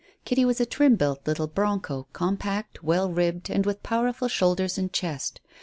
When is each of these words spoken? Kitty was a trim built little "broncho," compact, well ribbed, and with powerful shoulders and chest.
Kitty 0.25 0.45
was 0.45 0.59
a 0.59 0.65
trim 0.65 0.95
built 0.95 1.27
little 1.27 1.45
"broncho," 1.45 2.07
compact, 2.11 2.81
well 2.83 3.11
ribbed, 3.11 3.51
and 3.51 3.67
with 3.67 3.83
powerful 3.83 4.27
shoulders 4.27 4.75
and 4.79 4.91
chest. 4.91 5.41